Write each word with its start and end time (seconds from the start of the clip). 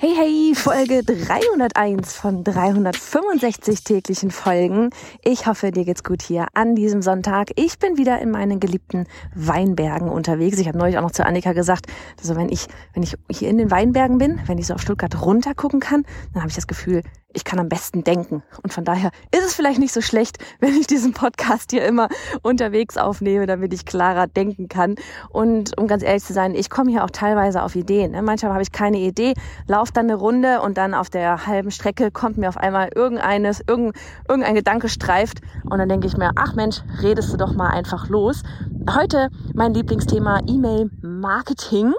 Hey, 0.00 0.14
hey, 0.14 0.54
Folge 0.54 1.02
301 1.02 2.14
von 2.14 2.44
365 2.44 3.82
täglichen 3.82 4.30
Folgen. 4.30 4.90
Ich 5.24 5.48
hoffe, 5.48 5.72
dir 5.72 5.84
geht's 5.84 6.04
gut 6.04 6.22
hier 6.22 6.46
an 6.54 6.76
diesem 6.76 7.02
Sonntag. 7.02 7.48
Ich 7.56 7.80
bin 7.80 7.96
wieder 7.96 8.20
in 8.20 8.30
meinen 8.30 8.60
geliebten 8.60 9.08
Weinbergen 9.34 10.08
unterwegs. 10.08 10.60
Ich 10.60 10.68
habe 10.68 10.78
neulich 10.78 10.98
auch 10.98 11.02
noch 11.02 11.10
zu 11.10 11.26
Annika 11.26 11.52
gesagt, 11.52 11.86
also 12.16 12.36
wenn 12.36 12.48
ich, 12.48 12.68
wenn 12.94 13.02
ich 13.02 13.16
hier 13.28 13.48
in 13.48 13.58
den 13.58 13.72
Weinbergen 13.72 14.18
bin, 14.18 14.38
wenn 14.46 14.58
ich 14.58 14.68
so 14.68 14.74
auf 14.74 14.82
Stuttgart 14.82 15.20
runter 15.20 15.56
gucken 15.56 15.80
kann, 15.80 16.04
dann 16.32 16.42
habe 16.42 16.50
ich 16.50 16.54
das 16.54 16.68
Gefühl, 16.68 17.02
ich 17.34 17.44
kann 17.44 17.58
am 17.58 17.68
besten 17.68 18.04
denken. 18.04 18.42
Und 18.62 18.72
von 18.72 18.84
daher 18.84 19.10
ist 19.34 19.44
es 19.44 19.54
vielleicht 19.54 19.78
nicht 19.78 19.92
so 19.92 20.00
schlecht, 20.00 20.38
wenn 20.60 20.74
ich 20.74 20.86
diesen 20.86 21.12
Podcast 21.12 21.70
hier 21.70 21.84
immer 21.86 22.08
unterwegs 22.42 22.96
aufnehme, 22.96 23.46
damit 23.46 23.74
ich 23.74 23.84
klarer 23.84 24.26
denken 24.26 24.68
kann. 24.68 24.96
Und 25.30 25.76
um 25.78 25.86
ganz 25.86 26.02
ehrlich 26.02 26.24
zu 26.24 26.32
sein, 26.32 26.54
ich 26.54 26.70
komme 26.70 26.90
hier 26.90 27.04
auch 27.04 27.10
teilweise 27.10 27.62
auf 27.62 27.76
Ideen. 27.76 28.12
Ne? 28.12 28.22
Manchmal 28.22 28.52
habe 28.52 28.62
ich 28.62 28.72
keine 28.72 28.98
Idee, 28.98 29.34
laufe 29.66 29.92
dann 29.92 30.06
eine 30.06 30.14
Runde 30.14 30.62
und 30.62 30.78
dann 30.78 30.94
auf 30.94 31.10
der 31.10 31.46
halben 31.46 31.70
Strecke 31.70 32.10
kommt 32.10 32.38
mir 32.38 32.48
auf 32.48 32.56
einmal 32.56 32.90
irgendeines, 32.94 33.62
irgendein, 33.66 34.00
irgendein 34.28 34.54
Gedanke 34.54 34.88
streift. 34.88 35.40
Und 35.64 35.78
dann 35.78 35.88
denke 35.88 36.06
ich 36.06 36.16
mir, 36.16 36.32
ach 36.36 36.54
Mensch, 36.54 36.82
redest 37.02 37.32
du 37.32 37.36
doch 37.36 37.54
mal 37.54 37.70
einfach 37.70 38.08
los. 38.08 38.42
Heute 38.90 39.28
mein 39.54 39.74
Lieblingsthema 39.74 40.40
E-Mail-Marketing 40.46 41.92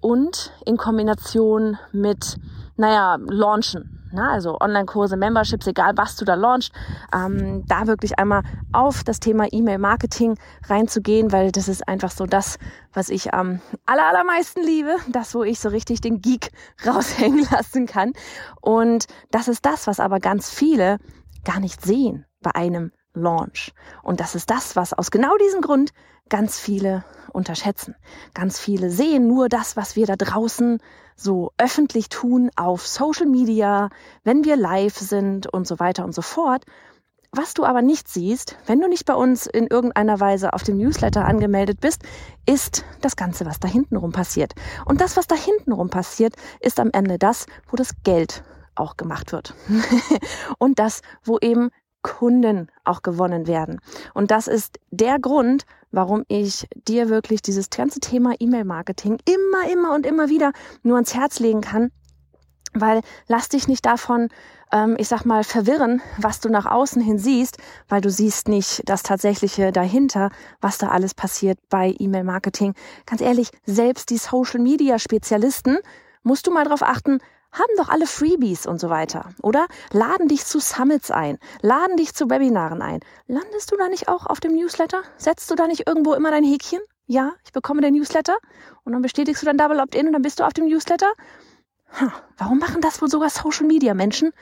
und 0.00 0.52
in 0.64 0.76
Kombination 0.76 1.78
mit, 1.92 2.38
naja, 2.76 3.18
Launchen. 3.26 3.96
Na, 4.12 4.30
also 4.32 4.56
Online-Kurse, 4.60 5.16
Memberships, 5.16 5.66
egal 5.66 5.92
was 5.96 6.16
du 6.16 6.24
da 6.24 6.34
launchst, 6.34 6.72
ähm, 7.12 7.64
da 7.66 7.86
wirklich 7.86 8.18
einmal 8.18 8.42
auf 8.72 9.02
das 9.02 9.18
Thema 9.18 9.46
E-Mail-Marketing 9.50 10.38
reinzugehen, 10.68 11.32
weil 11.32 11.50
das 11.50 11.68
ist 11.68 11.86
einfach 11.86 12.12
so 12.12 12.24
das, 12.24 12.58
was 12.92 13.08
ich 13.08 13.34
am 13.34 13.60
aller, 13.84 14.06
allermeisten 14.06 14.62
liebe, 14.62 14.96
das, 15.08 15.34
wo 15.34 15.42
ich 15.42 15.58
so 15.58 15.68
richtig 15.70 16.00
den 16.00 16.20
Geek 16.20 16.52
raushängen 16.86 17.46
lassen 17.50 17.86
kann. 17.86 18.12
Und 18.60 19.06
das 19.32 19.48
ist 19.48 19.66
das, 19.66 19.86
was 19.86 19.98
aber 19.98 20.20
ganz 20.20 20.50
viele 20.50 20.98
gar 21.44 21.58
nicht 21.58 21.84
sehen 21.84 22.24
bei 22.40 22.54
einem 22.54 22.92
Launch. 23.12 23.72
Und 24.02 24.20
das 24.20 24.34
ist 24.34 24.50
das, 24.50 24.76
was 24.76 24.92
aus 24.92 25.10
genau 25.10 25.36
diesem 25.36 25.62
Grund 25.62 25.90
ganz 26.28 26.58
viele 26.58 27.04
unterschätzen. 27.32 27.94
Ganz 28.34 28.58
viele 28.58 28.90
sehen 28.90 29.28
nur 29.28 29.48
das, 29.48 29.76
was 29.76 29.96
wir 29.96 30.06
da 30.06 30.16
draußen 30.16 30.78
so 31.16 31.52
öffentlich 31.58 32.08
tun 32.08 32.50
auf 32.56 32.86
Social 32.86 33.26
Media, 33.26 33.90
wenn 34.24 34.44
wir 34.44 34.56
live 34.56 34.96
sind 34.96 35.46
und 35.46 35.66
so 35.66 35.78
weiter 35.78 36.04
und 36.04 36.14
so 36.14 36.22
fort. 36.22 36.64
Was 37.32 37.54
du 37.54 37.64
aber 37.64 37.82
nicht 37.82 38.08
siehst, 38.08 38.56
wenn 38.66 38.80
du 38.80 38.88
nicht 38.88 39.04
bei 39.04 39.14
uns 39.14 39.46
in 39.46 39.66
irgendeiner 39.66 40.20
Weise 40.20 40.52
auf 40.52 40.62
dem 40.62 40.78
Newsletter 40.78 41.24
angemeldet 41.24 41.80
bist, 41.80 42.02
ist 42.46 42.84
das 43.00 43.16
Ganze, 43.16 43.44
was 43.44 43.60
da 43.60 43.68
hintenrum 43.68 44.12
passiert. 44.12 44.54
Und 44.86 45.00
das, 45.00 45.16
was 45.16 45.26
da 45.26 45.34
hintenrum 45.34 45.90
passiert, 45.90 46.34
ist 46.60 46.80
am 46.80 46.90
Ende 46.92 47.18
das, 47.18 47.46
wo 47.68 47.76
das 47.76 47.90
Geld 48.04 48.42
auch 48.74 48.96
gemacht 48.96 49.32
wird. 49.32 49.54
und 50.58 50.78
das, 50.78 51.02
wo 51.24 51.38
eben 51.38 51.70
Kunden 52.06 52.68
auch 52.84 53.02
gewonnen 53.02 53.48
werden. 53.48 53.80
Und 54.14 54.30
das 54.30 54.46
ist 54.46 54.78
der 54.90 55.18
Grund, 55.18 55.66
warum 55.90 56.24
ich 56.28 56.68
dir 56.86 57.08
wirklich 57.08 57.42
dieses 57.42 57.68
ganze 57.68 57.98
Thema 57.98 58.34
E-Mail-Marketing 58.38 59.18
immer, 59.24 59.72
immer 59.72 59.92
und 59.92 60.06
immer 60.06 60.28
wieder 60.28 60.52
nur 60.84 60.94
ans 60.94 61.14
Herz 61.14 61.40
legen 61.40 61.62
kann. 61.62 61.90
Weil 62.74 63.00
lass 63.26 63.48
dich 63.48 63.66
nicht 63.66 63.86
davon, 63.86 64.28
ähm, 64.70 64.94
ich 65.00 65.08
sag 65.08 65.24
mal, 65.24 65.42
verwirren, 65.42 66.00
was 66.18 66.38
du 66.38 66.48
nach 66.48 66.66
außen 66.66 67.02
hin 67.02 67.18
siehst, 67.18 67.58
weil 67.88 68.02
du 68.02 68.10
siehst 68.10 68.46
nicht 68.46 68.88
das 68.88 69.02
Tatsächliche 69.02 69.72
dahinter, 69.72 70.30
was 70.60 70.78
da 70.78 70.88
alles 70.88 71.12
passiert 71.12 71.58
bei 71.70 71.92
E-Mail-Marketing. 71.98 72.74
Ganz 73.06 73.20
ehrlich, 73.20 73.50
selbst 73.64 74.10
die 74.10 74.18
Social-Media-Spezialisten 74.18 75.78
musst 76.22 76.46
du 76.46 76.52
mal 76.52 76.64
drauf 76.64 76.82
achten, 76.82 77.18
haben 77.52 77.72
doch 77.76 77.88
alle 77.88 78.06
Freebies 78.06 78.66
und 78.66 78.80
so 78.80 78.90
weiter, 78.90 79.30
oder? 79.42 79.66
Laden 79.92 80.28
dich 80.28 80.44
zu 80.44 80.60
Summits 80.60 81.10
ein, 81.10 81.38
laden 81.62 81.96
dich 81.96 82.14
zu 82.14 82.28
Webinaren 82.28 82.82
ein. 82.82 83.00
Landest 83.26 83.72
du 83.72 83.76
da 83.76 83.88
nicht 83.88 84.08
auch 84.08 84.26
auf 84.26 84.40
dem 84.40 84.54
Newsletter? 84.54 85.02
Setzt 85.16 85.50
du 85.50 85.54
da 85.54 85.66
nicht 85.66 85.86
irgendwo 85.86 86.14
immer 86.14 86.30
dein 86.30 86.44
Häkchen? 86.44 86.80
Ja, 87.06 87.32
ich 87.44 87.52
bekomme 87.52 87.80
den 87.80 87.94
Newsletter 87.94 88.36
und 88.84 88.92
dann 88.92 89.02
bestätigst 89.02 89.42
du 89.42 89.46
dein 89.46 89.58
Double 89.58 89.80
Opt-in 89.80 90.06
und 90.06 90.12
dann 90.12 90.22
bist 90.22 90.40
du 90.40 90.44
auf 90.44 90.52
dem 90.52 90.66
Newsletter? 90.66 91.12
Hm, 91.86 92.12
warum 92.36 92.58
machen 92.58 92.80
das 92.80 93.00
wohl 93.00 93.08
sogar 93.08 93.30
Social 93.30 93.66
Media 93.66 93.94
Menschen? 93.94 94.32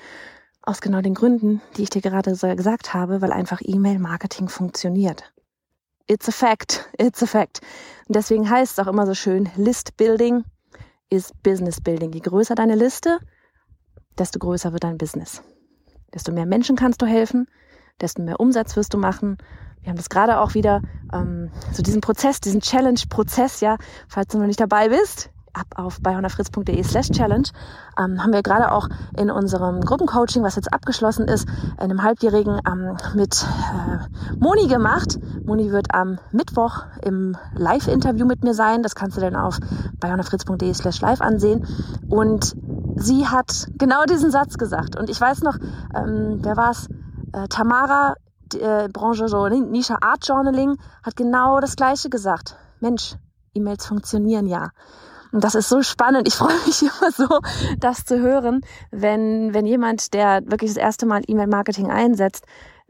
Aus 0.63 0.81
genau 0.81 1.03
den 1.03 1.15
Gründen, 1.15 1.61
die 1.77 1.83
ich 1.83 1.91
dir 1.91 2.01
gerade 2.01 2.35
so 2.35 2.49
gesagt 2.57 2.95
habe, 2.95 3.21
weil 3.21 3.33
einfach 3.33 3.61
E-Mail-Marketing 3.63 4.49
funktioniert. 4.49 5.31
It's 6.07 6.29
a 6.29 6.33
fact. 6.33 6.89
It's 6.99 7.23
a 7.23 7.27
fact. 7.27 7.61
Und 8.09 8.17
deswegen 8.17 8.49
heißt 8.49 8.73
es 8.73 8.79
auch 8.79 8.91
immer 8.91 9.07
so 9.07 9.15
schön 9.15 9.51
List 9.57 9.97
Building 9.97 10.45
ist 11.11 11.43
Business 11.43 11.81
Building. 11.81 12.13
Je 12.13 12.21
größer 12.21 12.55
deine 12.55 12.75
Liste, 12.75 13.19
desto 14.19 14.39
größer 14.39 14.73
wird 14.73 14.85
dein 14.85 14.99
Business. 14.99 15.43
Desto 16.13 16.33
mehr 16.33 16.47
Menschen 16.47 16.77
kannst 16.77 17.03
du 17.03 17.07
helfen, 17.07 17.47
desto 18.01 18.23
mehr 18.23 18.41
Umsatz 18.41 18.77
wirst 18.77 18.95
du 18.95 18.99
machen. 18.99 19.39
Wir 19.81 19.91
haben 19.91 19.97
das 19.97 20.09
gerade 20.09 20.41
auch 20.41 20.55
wieder, 20.55 20.81
ähm, 21.13 21.51
so 21.73 21.83
diesen 21.83 22.01
Prozess, 22.01 22.41
diesen 22.41 22.61
Challenge-Prozess, 22.61 23.61
ja, 23.61 23.77
falls 24.09 24.29
du 24.29 24.39
noch 24.39 24.47
nicht 24.47 24.61
dabei 24.61 24.89
bist, 24.89 25.31
ab 25.55 25.67
auf 25.77 26.01
bayhonafritz.de 26.01 26.83
slash 26.83 27.11
challenge, 27.11 27.49
ähm, 27.99 28.23
haben 28.23 28.33
wir 28.33 28.43
gerade 28.43 28.73
auch 28.73 28.89
in 29.17 29.31
unserem 29.31 29.81
Gruppencoaching, 29.81 30.43
was 30.43 30.57
jetzt 30.57 30.73
abgeschlossen 30.73 31.27
ist, 31.29 31.49
in 31.75 31.79
einem 31.79 32.03
halbjährigen 32.03 32.61
ähm, 32.67 32.97
mit 33.15 33.45
äh, 33.45 34.35
Moni 34.39 34.67
gemacht. 34.67 35.19
Moni 35.45 35.71
wird 35.71 35.95
am 35.95 36.19
Mittwoch 36.33 36.85
im 37.03 37.37
Live-Interview 37.55 38.27
mit 38.27 38.45
mir 38.45 38.55
sein. 38.55 38.83
Das 38.83 38.95
kannst 38.95 39.17
du 39.17 39.21
dann 39.21 39.37
auf 39.37 39.59
bayhonafritz.de 40.01 40.75
slash 40.75 41.01
live 41.01 41.21
ansehen. 41.21 41.67
Und 42.09 42.57
sie 42.97 43.27
hat 43.27 43.69
genau 43.79 44.05
diesen 44.05 44.31
Satz 44.31 44.59
gesagt. 44.59 44.97
Und 44.97 45.11
ich 45.11 45.21
weiß 45.21 45.43
noch, 45.43 45.57
ähm, 45.95 46.39
wer 46.43 46.57
war 46.57 46.71
es? 46.71 46.89
Äh, 47.33 47.49
Tamara, 47.49 48.15
äh, 48.55 48.89
Branche 48.89 49.29
so 49.29 49.49
Nisha 49.49 49.99
Art 50.01 50.27
Journaling, 50.27 50.77
hat 51.03 51.17
genau 51.17 51.61
das 51.61 51.77
Gleiche 51.77 52.09
gesagt. 52.09 52.57
Mensch, 52.81 53.17
E-Mails 53.55 53.87
funktionieren 53.87 54.47
ja. 54.47 54.71
Und 55.35 55.43
das 55.43 55.57
ist 55.57 55.69
so 55.69 55.83
spannend. 55.83 56.29
Ich 56.29 56.35
freue 56.35 56.55
mich 56.65 56.83
immer 56.83 57.11
so, 57.11 57.41
das 57.81 58.05
zu 58.05 58.21
hören, 58.21 58.61
wenn, 58.93 59.53
wenn 59.53 59.67
jemand, 59.67 60.15
der 60.15 60.43
wirklich 60.47 60.71
das 60.71 60.77
erste 60.77 61.07
Mal 61.07 61.23
E-Mail-Marketing 61.27 61.91
einsetzt, 61.91 62.45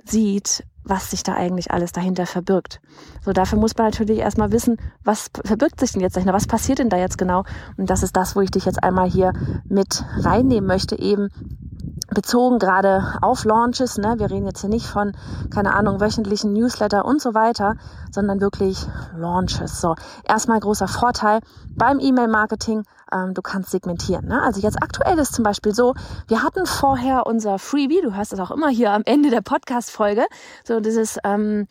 sieht, 0.05 0.63
was 0.85 1.11
sich 1.11 1.23
da 1.23 1.33
eigentlich 1.33 1.71
alles 1.71 1.93
dahinter 1.93 2.27
verbirgt. 2.27 2.83
So, 3.25 3.33
dafür 3.33 3.59
muss 3.59 3.75
man 3.79 3.87
natürlich 3.87 4.19
erstmal 4.19 4.53
wissen, 4.53 4.77
was 5.03 5.31
verbirgt 5.43 5.81
sich 5.81 5.93
denn 5.93 6.03
jetzt 6.03 6.17
dahinter, 6.17 6.35
was 6.35 6.47
passiert 6.47 6.81
denn 6.81 6.91
da 6.91 6.99
jetzt 6.99 7.17
genau? 7.17 7.45
Und 7.79 7.89
das 7.89 8.03
ist 8.03 8.15
das, 8.15 8.37
wo 8.37 8.43
ich 8.43 8.51
dich 8.51 8.67
jetzt 8.67 8.83
einmal 8.83 9.09
hier 9.09 9.33
mit 9.67 10.05
reinnehmen 10.19 10.69
möchte, 10.69 10.99
eben 10.99 11.31
bezogen 12.15 12.59
gerade 12.59 13.19
auf 13.21 13.45
Launches. 13.45 13.99
Ne? 13.99 14.15
Wir 14.19 14.31
reden 14.31 14.47
jetzt 14.47 14.61
hier 14.61 14.71
nicht 14.71 14.87
von, 14.87 15.13
keine 15.53 15.75
Ahnung, 15.75 16.01
wöchentlichen 16.01 16.53
Newsletter 16.53 17.05
und 17.05 17.21
so 17.21 17.35
weiter, 17.35 17.77
sondern 18.11 18.41
wirklich 18.41 18.87
Launches. 19.17 19.81
So, 19.81 19.95
erstmal 20.27 20.61
großer 20.61 20.89
Vorteil 20.89 21.41
beim 21.77 21.99
E-Mail-Marketing, 21.99 22.85
ähm, 23.13 23.35
du 23.35 23.43
kannst 23.43 23.71
segmentieren. 23.71 24.27
Ne? 24.27 24.41
Also 24.43 24.61
jetzt 24.61 24.83
aktuell 24.83 25.19
ist 25.19 25.35
zum 25.35 25.45
Beispiel 25.45 25.75
so, 25.75 25.95
wir 26.29 26.43
hatten 26.43 26.67
vorher 26.67 27.27
unser 27.27 27.59
Freebie, 27.59 28.01
du 28.01 28.15
hörst 28.15 28.33
das 28.33 28.41
auch 28.41 28.51
immer 28.51 28.69
hier 28.69 28.93
am 28.93 29.03
Ende 29.05 29.31
der 29.31 29.43
Podcast-Folge, 29.43 30.25
so 30.65 30.81
dieses... 30.81 31.19
Ähm, 31.25 31.67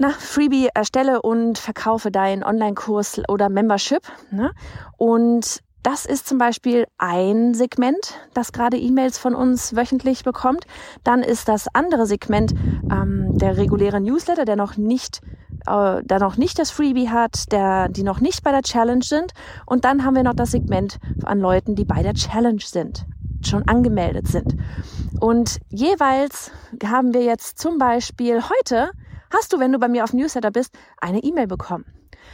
na, 0.00 0.10
Freebie 0.10 0.68
erstelle 0.72 1.22
und 1.22 1.58
verkaufe 1.58 2.12
deinen 2.12 2.44
Online-Kurs 2.44 3.20
oder 3.28 3.48
Membership. 3.48 4.02
Ne? 4.30 4.52
Und 4.96 5.60
das 5.82 6.04
ist 6.04 6.26
zum 6.26 6.38
Beispiel 6.38 6.86
ein 6.98 7.54
Segment, 7.54 8.18
das 8.34 8.52
gerade 8.52 8.76
E-Mails 8.76 9.18
von 9.18 9.34
uns 9.34 9.74
wöchentlich 9.76 10.24
bekommt. 10.24 10.64
Dann 11.04 11.22
ist 11.22 11.48
das 11.48 11.66
andere 11.72 12.06
Segment 12.06 12.52
ähm, 12.90 13.38
der 13.38 13.56
reguläre 13.56 14.00
Newsletter, 14.00 14.44
der 14.44 14.56
noch 14.56 14.76
nicht 14.76 15.20
äh, 15.66 16.02
da 16.04 16.18
noch 16.18 16.36
nicht 16.36 16.58
das 16.58 16.70
Freebie 16.70 17.10
hat, 17.10 17.52
der, 17.52 17.88
die 17.88 18.02
noch 18.02 18.20
nicht 18.20 18.42
bei 18.42 18.50
der 18.50 18.62
Challenge 18.62 19.04
sind. 19.04 19.32
Und 19.66 19.84
dann 19.84 20.04
haben 20.04 20.16
wir 20.16 20.22
noch 20.22 20.34
das 20.34 20.50
Segment 20.50 20.98
an 21.24 21.40
Leuten, 21.40 21.74
die 21.74 21.84
bei 21.84 22.02
der 22.02 22.14
Challenge 22.14 22.62
sind, 22.64 23.06
schon 23.44 23.66
angemeldet 23.68 24.28
sind. 24.28 24.56
Und 25.20 25.58
jeweils 25.68 26.50
haben 26.84 27.14
wir 27.14 27.22
jetzt 27.22 27.58
zum 27.58 27.78
Beispiel 27.78 28.42
heute, 28.42 28.90
hast 29.32 29.52
du, 29.52 29.58
wenn 29.58 29.72
du 29.72 29.78
bei 29.78 29.88
mir 29.88 30.04
auf 30.04 30.12
Newsletter 30.12 30.50
bist, 30.50 30.74
eine 30.98 31.22
E-Mail 31.22 31.46
bekommen. 31.46 31.84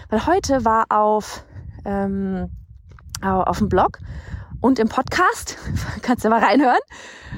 Weil 0.08 0.26
heute 0.26 0.64
war 0.64 0.86
auf, 0.90 1.44
ähm, 1.84 2.50
auf 3.24 3.58
dem 3.58 3.68
Blog 3.68 3.98
und 4.64 4.78
im 4.78 4.88
Podcast, 4.88 5.58
kannst 6.02 6.24
du 6.24 6.30
mal 6.30 6.42
reinhören, 6.42 6.78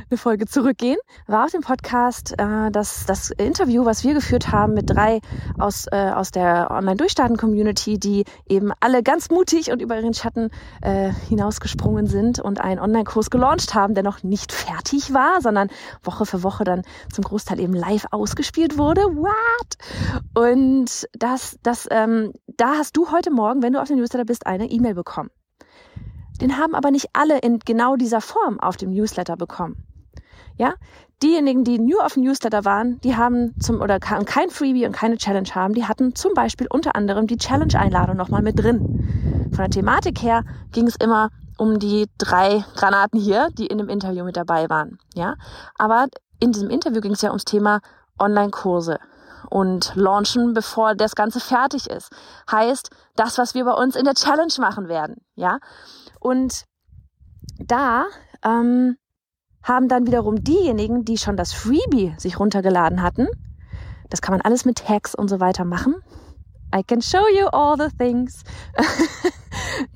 eine 0.09 0.17
Folge 0.17 0.47
zurückgehen, 0.47 0.99
war 1.27 1.47
auf 1.47 1.51
dem 1.51 1.63
Podcast 1.63 2.35
äh, 2.39 2.71
das, 2.71 3.05
das 3.05 3.31
Interview, 3.31 3.85
was 3.85 4.05
wir 4.05 4.15
geführt 4.15 4.53
haben 4.53 4.75
mit 4.75 4.89
drei 4.89 5.21
aus, 5.59 5.87
äh, 5.91 6.13
aus 6.15 6.31
der 6.31 6.71
Online-Durchstarten-Community, 6.71 7.99
die 7.99 8.25
eben 8.49 8.71
alle 8.79 9.03
ganz 9.03 9.29
mutig 9.31 9.73
und 9.73 9.83
über 9.83 9.97
ihren 9.97 10.15
Schatten 10.15 10.51
äh, 10.83 11.11
hinausgesprungen 11.29 12.07
sind 12.07 12.39
und 12.39 12.61
einen 12.61 12.79
Online-Kurs 12.79 13.31
gelauncht 13.31 13.75
haben, 13.75 13.95
der 13.95 14.05
noch 14.05 14.23
nicht 14.23 14.53
fertig 14.53 15.13
war, 15.13 15.41
sondern 15.41 15.69
Woche 16.05 16.27
für 16.27 16.45
Woche 16.45 16.63
dann 16.63 16.83
zum 17.13 17.25
Großteil 17.25 17.59
eben 17.59 17.75
live 17.75 18.07
ausgespielt 18.13 18.79
wurde. 18.79 19.01
What? 19.01 19.77
Und 20.35 21.09
das, 21.13 21.59
das, 21.65 21.89
ähm, 21.91 22.33
da 22.57 22.75
hast 22.79 22.97
du 22.97 23.11
heute 23.11 23.33
Morgen, 23.33 23.63
wenn 23.63 23.73
du 23.73 23.81
auf 23.81 23.89
dem 23.89 23.97
Newsletter 23.99 24.25
bist, 24.25 24.47
eine 24.47 24.71
E-Mail 24.71 24.95
bekommen. 24.95 25.31
Den 26.41 26.59
haben 26.59 26.75
aber 26.75 26.91
nicht 26.91 27.09
alle 27.13 27.39
in 27.39 27.59
genau 27.61 27.97
dieser 27.97 28.21
Form 28.21 28.61
auf 28.61 28.77
dem 28.77 28.91
Newsletter 28.91 29.37
bekommen. 29.37 29.85
Ja, 30.59 30.75
diejenigen, 31.23 31.65
die 31.65 31.79
nur 31.79 32.05
auf 32.05 32.15
dem 32.15 32.25
Newsletter 32.25 32.65
waren, 32.65 33.01
die 33.03 33.17
haben 33.17 33.55
zum 33.61 33.81
oder 33.81 33.99
kein 33.99 34.51
Freebie 34.51 34.87
und 34.87 34.93
keine 34.93 35.19
Challenge 35.19 35.49
haben, 35.55 35.75
die 35.75 35.85
hatten 35.85 36.15
zum 36.15 36.35
Beispiel 36.35 36.67
unter 36.71 36.97
anderem 36.97 37.27
die 37.27 37.37
Challenge-Einladung 37.37 38.17
nochmal 38.17 38.43
mit 38.43 38.59
drin. 38.59 39.51
Von 39.51 39.65
der 39.65 39.71
Thematik 39.71 40.23
her 40.23 40.45
ging 40.73 40.87
es 40.87 40.97
immer 40.97 41.31
um 41.59 41.79
die 41.79 42.07
drei 42.19 42.65
Granaten 42.75 43.21
hier, 43.21 43.49
die 43.59 43.67
in 43.67 43.79
dem 43.79 43.89
Interview 43.89 44.25
mit 44.25 44.37
dabei 44.37 44.69
waren. 44.69 44.99
Ja, 45.15 45.37
aber 45.79 46.07
in 46.41 46.53
diesem 46.53 46.71
Interview 46.71 47.01
ging 47.01 47.13
es 47.13 47.23
ja 47.23 47.31
ums 47.31 47.45
Thema 47.45 47.81
Online-Kurse 48.19 48.99
und 49.49 49.93
launchen, 49.95 50.55
bevor 50.55 50.95
das 50.95 51.15
Ganze 51.15 51.41
fertig 51.41 51.89
ist. 51.89 52.11
Heißt, 52.51 52.91
das, 53.15 53.39
was 53.39 53.55
wir 53.55 53.65
bei 53.65 53.73
uns 53.73 53.97
in 53.97 54.05
der 54.05 54.15
Challenge 54.15 54.53
machen 54.59 54.89
werden. 54.89 55.23
Ja, 55.35 55.59
und 56.21 56.65
da 57.59 58.07
ähm, 58.45 58.97
haben 59.63 59.89
dann 59.89 60.07
wiederum 60.07 60.43
diejenigen, 60.43 61.05
die 61.05 61.19
schon 61.19 61.37
das 61.37 61.53
Freebie 61.53 62.15
sich 62.19 62.39
runtergeladen 62.39 63.03
hatten, 63.03 63.29
das 64.11 64.23
kann 64.23 64.33
man 64.33 64.41
alles 64.41 64.65
mit 64.65 64.79
Tags 64.79 65.15
und 65.15 65.29
so 65.29 65.41
weiter 65.41 65.65
machen. 65.65 65.97
I 66.75 66.83
can 66.83 67.01
show 67.01 67.25
you 67.29 67.47
all 67.47 67.77
the 67.77 67.95
things. 67.97 68.43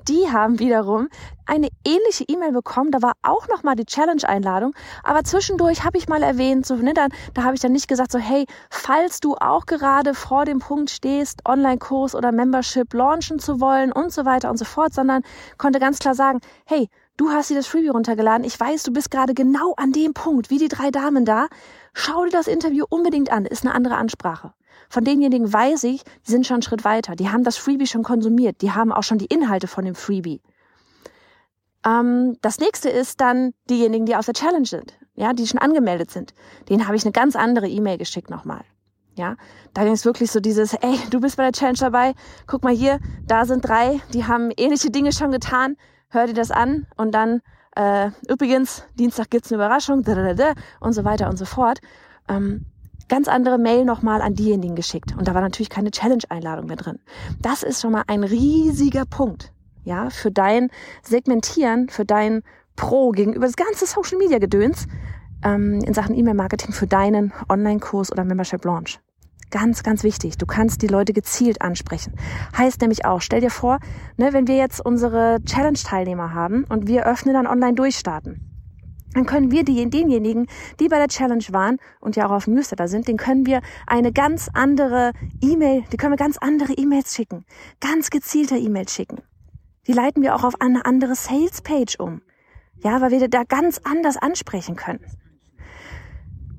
die 0.07 0.29
haben 0.31 0.59
wiederum 0.59 1.07
eine 1.45 1.69
ähnliche 1.85 2.23
E-Mail 2.27 2.51
bekommen. 2.51 2.91
Da 2.91 3.01
war 3.01 3.13
auch 3.23 3.47
noch 3.47 3.63
mal 3.63 3.75
die 3.75 3.85
Challenge-Einladung. 3.85 4.73
Aber 5.03 5.23
zwischendurch 5.23 5.83
habe 5.83 5.97
ich 5.97 6.07
mal 6.07 6.23
erwähnt, 6.23 6.65
so, 6.65 6.75
ne, 6.75 6.93
dann, 6.93 7.11
da 7.33 7.43
habe 7.43 7.55
ich 7.55 7.61
dann 7.61 7.73
nicht 7.73 7.87
gesagt, 7.87 8.11
so, 8.11 8.19
hey, 8.19 8.45
falls 8.69 9.19
du 9.19 9.35
auch 9.35 9.65
gerade 9.65 10.13
vor 10.13 10.45
dem 10.45 10.59
Punkt 10.59 10.89
stehst, 10.89 11.41
Online-Kurs 11.47 12.15
oder 12.15 12.31
Membership 12.31 12.93
launchen 12.93 13.39
zu 13.39 13.59
wollen 13.59 13.91
und 13.91 14.13
so 14.13 14.25
weiter 14.25 14.49
und 14.49 14.57
so 14.57 14.65
fort, 14.65 14.93
sondern 14.93 15.23
konnte 15.57 15.79
ganz 15.79 15.99
klar 15.99 16.15
sagen, 16.15 16.39
hey, 16.65 16.87
du 17.17 17.29
hast 17.29 17.49
dir 17.49 17.55
das 17.55 17.67
Freebie 17.67 17.89
runtergeladen. 17.89 18.45
Ich 18.45 18.59
weiß, 18.59 18.83
du 18.83 18.93
bist 18.93 19.11
gerade 19.11 19.33
genau 19.33 19.73
an 19.77 19.91
dem 19.91 20.13
Punkt, 20.13 20.49
wie 20.49 20.57
die 20.57 20.69
drei 20.69 20.91
Damen 20.91 21.25
da. 21.25 21.47
Schau 21.93 22.23
dir 22.23 22.31
das 22.31 22.47
Interview 22.47 22.85
unbedingt 22.89 23.31
an. 23.31 23.45
Ist 23.45 23.65
eine 23.65 23.75
andere 23.75 23.95
Ansprache. 23.95 24.53
Von 24.91 25.05
denjenigen 25.05 25.51
weiß 25.51 25.85
ich, 25.85 26.03
die 26.03 26.31
sind 26.31 26.45
schon 26.45 26.55
einen 26.55 26.63
Schritt 26.63 26.83
weiter. 26.83 27.15
Die 27.15 27.29
haben 27.29 27.45
das 27.45 27.55
Freebie 27.55 27.87
schon 27.87 28.03
konsumiert. 28.03 28.61
Die 28.61 28.71
haben 28.71 28.91
auch 28.91 29.03
schon 29.03 29.19
die 29.19 29.25
Inhalte 29.27 29.67
von 29.67 29.85
dem 29.85 29.95
Freebie. 29.95 30.41
Ähm, 31.85 32.35
das 32.41 32.59
nächste 32.59 32.89
ist 32.89 33.21
dann 33.21 33.53
diejenigen, 33.69 34.05
die 34.05 34.17
aus 34.17 34.25
der 34.25 34.33
Challenge 34.33 34.65
sind, 34.65 34.99
ja, 35.15 35.31
die 35.31 35.47
schon 35.47 35.61
angemeldet 35.61 36.11
sind. 36.11 36.33
Denen 36.67 36.87
habe 36.87 36.97
ich 36.97 37.05
eine 37.05 37.13
ganz 37.13 37.37
andere 37.37 37.69
E-Mail 37.69 37.97
geschickt 37.99 38.29
nochmal. 38.29 38.65
Ja, 39.15 39.37
da 39.73 39.85
ging 39.85 39.93
es 39.93 40.03
wirklich 40.03 40.29
so 40.29 40.41
dieses, 40.41 40.73
ey, 40.73 40.99
du 41.09 41.21
bist 41.21 41.37
bei 41.37 41.43
der 41.43 41.53
Challenge 41.53 41.79
dabei, 41.79 42.13
guck 42.45 42.63
mal 42.63 42.73
hier, 42.73 42.99
da 43.25 43.45
sind 43.45 43.65
drei, 43.65 44.01
die 44.13 44.25
haben 44.25 44.51
ähnliche 44.57 44.91
Dinge 44.91 45.13
schon 45.13 45.31
getan, 45.31 45.77
hör 46.09 46.27
dir 46.27 46.33
das 46.33 46.51
an 46.51 46.85
und 46.97 47.13
dann, 47.13 47.39
äh, 47.77 48.11
übrigens, 48.27 48.83
Dienstag 48.99 49.29
gibt's 49.29 49.51
eine 49.51 49.63
Überraschung, 49.63 50.03
und 50.81 50.93
so 50.93 51.05
weiter 51.05 51.29
und 51.29 51.37
so 51.37 51.45
fort. 51.45 51.79
Ähm, 52.27 52.65
ganz 53.11 53.27
andere 53.27 53.57
Mail 53.57 53.83
nochmal 53.83 54.21
an 54.21 54.35
diejenigen 54.35 54.73
geschickt. 54.73 55.13
Und 55.17 55.27
da 55.27 55.33
war 55.33 55.41
natürlich 55.41 55.69
keine 55.69 55.91
Challenge-Einladung 55.91 56.67
mehr 56.67 56.77
drin. 56.77 56.97
Das 57.41 57.61
ist 57.61 57.81
schon 57.81 57.91
mal 57.91 58.03
ein 58.07 58.23
riesiger 58.23 59.03
Punkt 59.05 59.51
ja, 59.83 60.09
für 60.09 60.31
dein 60.31 60.69
Segmentieren, 61.03 61.89
für 61.89 62.05
dein 62.05 62.41
Pro 62.77 63.11
gegenüber 63.11 63.45
das 63.45 63.57
ganze 63.57 63.85
Social 63.85 64.17
Media 64.17 64.39
Gedöns 64.39 64.87
ähm, 65.43 65.81
in 65.85 65.93
Sachen 65.93 66.15
E-Mail-Marketing 66.15 66.71
für 66.71 66.87
deinen 66.87 67.33
Online-Kurs 67.49 68.13
oder 68.13 68.23
Membership 68.23 68.63
Launch. 68.63 69.01
Ganz, 69.49 69.83
ganz 69.83 70.03
wichtig. 70.03 70.37
Du 70.37 70.45
kannst 70.45 70.81
die 70.81 70.87
Leute 70.87 71.11
gezielt 71.11 71.61
ansprechen. 71.61 72.13
Heißt 72.57 72.79
nämlich 72.79 73.03
auch, 73.03 73.19
stell 73.19 73.41
dir 73.41 73.49
vor, 73.49 73.79
ne, 74.15 74.31
wenn 74.31 74.47
wir 74.47 74.55
jetzt 74.55 74.79
unsere 74.79 75.39
Challenge-Teilnehmer 75.43 76.33
haben 76.33 76.63
und 76.69 76.87
wir 76.87 77.05
öffnen 77.05 77.33
dann 77.33 77.45
online 77.45 77.73
durchstarten 77.73 78.50
dann 79.13 79.25
können 79.25 79.51
wir 79.51 79.63
die, 79.63 79.89
denjenigen, 79.89 80.47
die 80.79 80.87
bei 80.87 80.97
der 80.97 81.07
Challenge 81.07 81.43
waren 81.51 81.77
und 81.99 82.15
ja 82.15 82.27
auch 82.27 82.31
auf 82.31 82.45
dem 82.45 82.53
Newsletter 82.53 82.87
sind, 82.87 83.07
den 83.07 83.17
können 83.17 83.45
wir 83.45 83.61
eine 83.87 84.11
ganz 84.11 84.49
andere 84.53 85.11
E-Mail, 85.41 85.83
die 85.91 85.97
können 85.97 86.13
wir 86.13 86.17
ganz 86.17 86.37
andere 86.37 86.73
E-Mails 86.73 87.15
schicken, 87.15 87.45
ganz 87.79 88.09
gezielte 88.09 88.57
E-Mails 88.57 88.93
schicken. 88.93 89.21
Die 89.87 89.93
leiten 89.93 90.21
wir 90.21 90.35
auch 90.35 90.43
auf 90.43 90.61
eine 90.61 90.85
andere 90.85 91.15
Sales-Page 91.15 91.99
um. 91.99 92.21
Ja, 92.83 93.01
weil 93.01 93.11
wir 93.11 93.27
da 93.27 93.43
ganz 93.43 93.79
anders 93.83 94.17
ansprechen 94.17 94.75
können. 94.75 95.05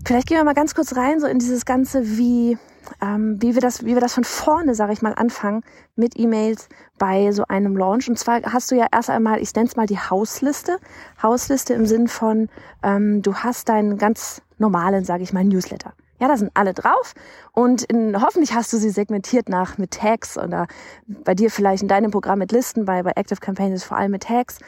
Vielleicht 0.05 0.28
gehen 0.28 0.37
wir 0.37 0.44
mal 0.44 0.55
ganz 0.55 0.75
kurz 0.75 0.96
rein, 0.96 1.20
so 1.20 1.26
in 1.26 1.38
dieses 1.38 1.64
Ganze, 1.64 2.19
wie, 2.19 2.58
ähm, 3.00 3.41
wie, 3.41 3.55
wir 3.55 3.61
das, 3.61 3.85
wie 3.85 3.94
wir 3.94 4.00
das 4.00 4.15
von 4.15 4.25
vorne, 4.25 4.75
sage 4.75 4.93
ich 4.93 5.03
mal, 5.03 5.15
anfangen 5.15 5.62
mit 5.97 6.19
E-Mails 6.19 6.69
bei 6.99 7.33
so 7.33 7.44
einem 7.49 7.77
Launch. 7.77 8.09
Und 8.09 8.19
zwar 8.19 8.43
hast 8.43 8.71
du 8.71 8.75
ja 8.75 8.87
erst 8.93 9.11
einmal, 9.11 9.41
ich 9.41 9.55
nenne 9.55 9.69
es 9.69 9.77
mal 9.77 9.87
die 9.87 9.99
Hausliste. 9.99 10.79
Hausliste 11.23 11.75
im 11.75 11.87
Sinn 11.87 12.09
von, 12.09 12.49
ähm, 12.83 13.23
du 13.23 13.35
hast 13.35 13.69
deinen 13.69 13.99
ganz 13.99 14.43
normalen, 14.59 15.05
sage 15.05 15.23
ich 15.23 15.33
mal, 15.33 15.44
Newsletter. 15.44 15.93
Ja, 16.21 16.29
da 16.29 16.37
sind 16.37 16.53
alle 16.55 16.73
drauf 16.73 17.15
und 17.50 17.83
in, 17.83 18.23
hoffentlich 18.23 18.55
hast 18.55 18.73
du 18.73 18.77
sie 18.77 18.91
segmentiert 18.91 19.49
nach 19.49 19.77
mit 19.77 19.91
Tags 19.91 20.39
oder 20.39 20.69
bei 21.09 21.35
dir 21.35 21.50
vielleicht 21.50 21.83
in 21.83 21.89
deinem 21.89 22.12
Programm 22.12 22.39
mit 22.39 22.53
Listen, 22.53 22.85
bei, 22.85 23.03
bei 23.03 23.11
Active 23.17 23.41
Campaign 23.41 23.73
ist 23.73 23.83
vor 23.83 23.97
allem 23.97 24.12
mit 24.12 24.23
Tags. 24.23 24.59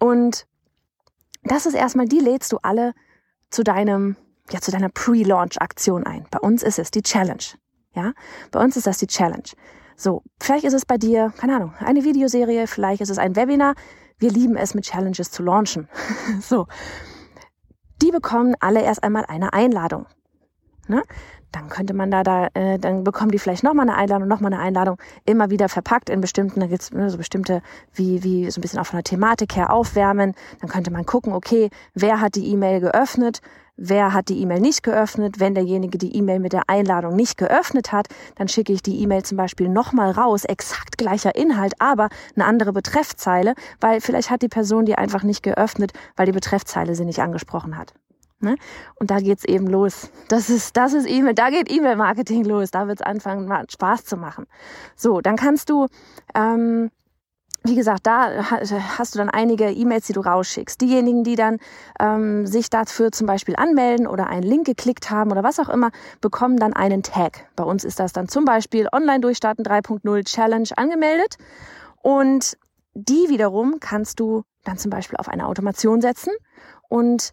Und 0.00 0.44
das 1.44 1.66
ist 1.66 1.74
erstmal, 1.74 2.06
die 2.06 2.18
lädst 2.18 2.50
du 2.52 2.58
alle 2.62 2.94
zu 3.50 3.62
deinem, 3.62 4.16
ja, 4.50 4.60
zu 4.60 4.70
deiner 4.70 4.88
Pre-Launch-Aktion 4.88 6.04
ein. 6.04 6.26
Bei 6.30 6.38
uns 6.38 6.62
ist 6.62 6.78
es 6.78 6.90
die 6.90 7.02
Challenge. 7.02 7.44
Ja, 7.94 8.12
bei 8.50 8.62
uns 8.62 8.76
ist 8.76 8.86
das 8.86 8.98
die 8.98 9.06
Challenge. 9.06 9.48
So, 9.96 10.22
vielleicht 10.40 10.64
ist 10.64 10.74
es 10.74 10.86
bei 10.86 10.96
dir, 10.96 11.32
keine 11.36 11.56
Ahnung, 11.56 11.74
eine 11.80 12.04
Videoserie, 12.04 12.66
vielleicht 12.66 13.00
ist 13.00 13.10
es 13.10 13.18
ein 13.18 13.34
Webinar. 13.34 13.74
Wir 14.18 14.30
lieben 14.30 14.56
es, 14.56 14.74
mit 14.74 14.84
Challenges 14.84 15.30
zu 15.30 15.42
launchen. 15.42 15.88
so. 16.40 16.66
Die 18.00 18.10
bekommen 18.10 18.54
alle 18.60 18.82
erst 18.82 19.02
einmal 19.02 19.24
eine 19.26 19.52
Einladung. 19.52 20.06
Ne? 20.86 21.02
Dann 21.52 21.68
könnte 21.68 21.94
man 21.94 22.10
da, 22.10 22.22
da 22.22 22.48
äh, 22.54 22.78
dann 22.78 23.04
bekommen 23.04 23.30
die 23.30 23.38
vielleicht 23.38 23.62
nochmal 23.62 23.88
eine 23.88 23.96
Einladung, 23.96 24.28
nochmal 24.28 24.52
eine 24.52 24.62
Einladung, 24.62 24.98
immer 25.24 25.50
wieder 25.50 25.68
verpackt 25.68 26.10
in 26.10 26.20
bestimmten, 26.20 26.60
da 26.60 26.66
gibt's 26.66 26.92
ne, 26.92 27.08
so 27.08 27.16
bestimmte, 27.16 27.62
wie, 27.94 28.22
wie 28.22 28.50
so 28.50 28.58
ein 28.58 28.62
bisschen 28.62 28.78
auch 28.78 28.86
von 28.86 28.98
der 28.98 29.04
Thematik 29.04 29.56
her 29.56 29.72
aufwärmen. 29.72 30.34
Dann 30.60 30.68
könnte 30.68 30.90
man 30.90 31.06
gucken, 31.06 31.32
okay, 31.32 31.70
wer 31.94 32.20
hat 32.20 32.34
die 32.34 32.46
E-Mail 32.48 32.80
geöffnet, 32.80 33.40
wer 33.78 34.12
hat 34.12 34.28
die 34.28 34.40
E-Mail 34.42 34.60
nicht 34.60 34.82
geöffnet. 34.82 35.40
Wenn 35.40 35.54
derjenige 35.54 35.96
die 35.96 36.14
E-Mail 36.14 36.40
mit 36.40 36.52
der 36.52 36.68
Einladung 36.68 37.16
nicht 37.16 37.38
geöffnet 37.38 37.92
hat, 37.92 38.08
dann 38.34 38.48
schicke 38.48 38.72
ich 38.72 38.82
die 38.82 39.00
E-Mail 39.00 39.22
zum 39.22 39.38
Beispiel 39.38 39.70
nochmal 39.70 40.10
raus, 40.10 40.44
exakt 40.44 40.98
gleicher 40.98 41.34
Inhalt, 41.34 41.74
aber 41.78 42.08
eine 42.36 42.44
andere 42.44 42.72
Betreffzeile, 42.72 43.54
weil 43.80 44.02
vielleicht 44.02 44.30
hat 44.30 44.42
die 44.42 44.48
Person 44.48 44.84
die 44.84 44.96
einfach 44.96 45.22
nicht 45.22 45.42
geöffnet, 45.42 45.92
weil 46.16 46.26
die 46.26 46.32
Betreffzeile 46.32 46.94
sie 46.94 47.06
nicht 47.06 47.20
angesprochen 47.20 47.78
hat. 47.78 47.94
Ne? 48.40 48.56
Und 48.94 49.10
da 49.10 49.18
geht's 49.18 49.44
eben 49.44 49.66
los. 49.66 50.10
Das 50.28 50.48
ist, 50.48 50.76
das 50.76 50.92
ist 50.92 51.08
E-Mail, 51.08 51.34
da 51.34 51.50
geht 51.50 51.70
E-Mail-Marketing 51.70 52.44
los. 52.44 52.70
Da 52.70 52.86
wird's 52.86 53.02
anfangen, 53.02 53.52
Spaß 53.68 54.04
zu 54.04 54.16
machen. 54.16 54.46
So, 54.94 55.20
dann 55.20 55.34
kannst 55.34 55.70
du, 55.70 55.86
ähm, 56.36 56.90
wie 57.64 57.74
gesagt, 57.74 58.06
da 58.06 58.48
hast 58.96 59.14
du 59.14 59.18
dann 59.18 59.28
einige 59.28 59.70
E-Mails, 59.72 60.06
die 60.06 60.12
du 60.12 60.20
rausschickst. 60.20 60.80
Diejenigen, 60.80 61.24
die 61.24 61.34
dann 61.34 61.58
ähm, 61.98 62.46
sich 62.46 62.70
dafür 62.70 63.10
zum 63.10 63.26
Beispiel 63.26 63.56
anmelden 63.56 64.06
oder 64.06 64.28
einen 64.28 64.44
Link 64.44 64.66
geklickt 64.66 65.10
haben 65.10 65.32
oder 65.32 65.42
was 65.42 65.58
auch 65.58 65.68
immer, 65.68 65.90
bekommen 66.20 66.58
dann 66.58 66.74
einen 66.74 67.02
Tag. 67.02 67.48
Bei 67.56 67.64
uns 67.64 67.82
ist 67.82 67.98
das 67.98 68.12
dann 68.12 68.28
zum 68.28 68.44
Beispiel 68.44 68.86
Online 68.92 69.20
Durchstarten 69.20 69.64
3.0 69.64 70.24
Challenge 70.24 70.68
angemeldet. 70.76 71.38
Und 72.02 72.56
die 72.94 73.28
wiederum 73.28 73.80
kannst 73.80 74.20
du 74.20 74.44
dann 74.64 74.78
zum 74.78 74.90
Beispiel 74.90 75.16
auf 75.16 75.28
eine 75.28 75.46
Automation 75.46 76.00
setzen 76.00 76.32
und 76.88 77.32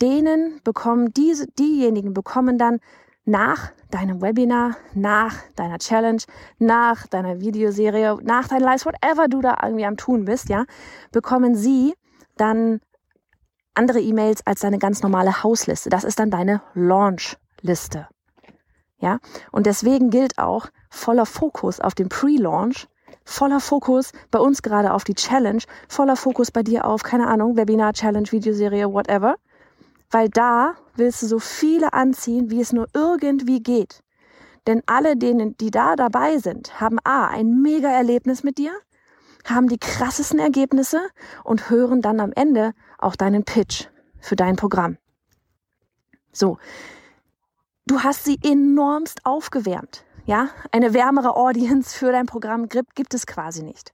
denen 0.00 0.60
bekommen 0.64 1.12
diese, 1.12 1.46
diejenigen 1.46 2.14
bekommen 2.14 2.58
dann 2.58 2.80
nach 3.24 3.72
deinem 3.90 4.20
Webinar, 4.20 4.76
nach 4.94 5.34
deiner 5.56 5.78
Challenge, 5.78 6.22
nach 6.58 7.06
deiner 7.06 7.40
Videoserie, 7.40 8.18
nach 8.22 8.48
deinen 8.48 8.62
Lives, 8.62 8.84
whatever 8.84 9.28
du 9.28 9.40
da 9.40 9.56
irgendwie 9.62 9.86
am 9.86 9.96
tun 9.96 10.26
bist, 10.26 10.48
ja, 10.48 10.64
bekommen 11.10 11.54
sie 11.54 11.94
dann 12.36 12.80
andere 13.74 14.00
E-Mails 14.00 14.46
als 14.46 14.60
deine 14.60 14.78
ganz 14.78 15.02
normale 15.02 15.42
Hausliste. 15.42 15.88
Das 15.90 16.04
ist 16.04 16.18
dann 16.18 16.30
deine 16.30 16.62
Launch-Liste. 16.74 18.08
Ja, 18.98 19.18
und 19.50 19.66
deswegen 19.66 20.10
gilt 20.10 20.38
auch 20.38 20.68
voller 20.90 21.26
Fokus 21.26 21.80
auf 21.80 21.94
den 21.94 22.08
Pre-Launch, 22.08 22.88
voller 23.24 23.60
Fokus 23.60 24.12
bei 24.30 24.38
uns 24.38 24.62
gerade 24.62 24.92
auf 24.92 25.04
die 25.04 25.14
Challenge, 25.14 25.62
voller 25.88 26.16
Fokus 26.16 26.50
bei 26.50 26.62
dir 26.62 26.86
auf, 26.86 27.02
keine 27.02 27.26
Ahnung, 27.26 27.56
Webinar, 27.56 27.92
Challenge, 27.92 28.30
Videoserie, 28.30 28.92
whatever. 28.92 29.36
Weil 30.14 30.28
da 30.28 30.76
willst 30.94 31.22
du 31.22 31.26
so 31.26 31.40
viele 31.40 31.92
anziehen, 31.92 32.48
wie 32.48 32.60
es 32.60 32.72
nur 32.72 32.86
irgendwie 32.94 33.60
geht. 33.60 34.04
Denn 34.64 34.80
alle 34.86 35.16
denen, 35.16 35.56
die 35.56 35.72
da 35.72 35.96
dabei 35.96 36.38
sind, 36.38 36.80
haben 36.80 37.00
A, 37.02 37.26
ein 37.26 37.60
mega 37.62 37.88
Erlebnis 37.88 38.44
mit 38.44 38.58
dir, 38.58 38.70
haben 39.44 39.66
die 39.68 39.76
krassesten 39.76 40.38
Ergebnisse 40.38 41.00
und 41.42 41.68
hören 41.68 42.00
dann 42.00 42.20
am 42.20 42.30
Ende 42.30 42.74
auch 42.96 43.16
deinen 43.16 43.42
Pitch 43.42 43.88
für 44.20 44.36
dein 44.36 44.54
Programm. 44.54 44.98
So. 46.30 46.58
Du 47.84 48.04
hast 48.04 48.24
sie 48.24 48.38
enormst 48.40 49.26
aufgewärmt. 49.26 50.04
Ja, 50.26 50.50
eine 50.70 50.94
wärmere 50.94 51.34
Audience 51.34 51.98
für 51.98 52.12
dein 52.12 52.26
Programm 52.26 52.68
gibt 52.68 53.14
es 53.14 53.26
quasi 53.26 53.64
nicht. 53.64 53.92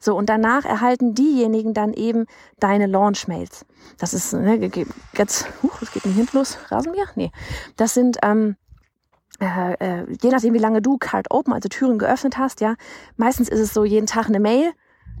So, 0.00 0.16
und 0.16 0.28
danach 0.28 0.64
erhalten 0.64 1.14
diejenigen 1.14 1.74
dann 1.74 1.92
eben 1.92 2.26
deine 2.58 2.86
Launch-Mails. 2.86 3.64
Das 3.98 4.14
ist, 4.14 4.32
ne, 4.32 4.70
jetzt, 5.16 5.46
uh, 5.62 5.70
was 5.80 5.92
geht 5.92 6.04
denn 6.04 6.12
hinten 6.12 6.36
los? 6.36 6.58
Rasenmäher? 6.68 7.06
Nee. 7.14 7.30
Das 7.76 7.94
sind, 7.94 8.18
ähm, 8.22 8.56
äh, 9.40 9.74
äh, 9.74 10.06
je 10.20 10.30
nachdem, 10.30 10.54
wie 10.54 10.58
lange 10.58 10.82
du 10.82 10.98
Card 10.98 11.30
Open, 11.30 11.52
also 11.52 11.68
Türen 11.68 11.98
geöffnet 11.98 12.36
hast, 12.36 12.60
ja, 12.60 12.74
meistens 13.16 13.48
ist 13.48 13.60
es 13.60 13.72
so 13.72 13.84
jeden 13.84 14.06
Tag 14.06 14.26
eine 14.26 14.40
Mail, 14.40 14.72